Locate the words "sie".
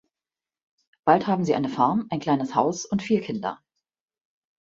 1.45-1.53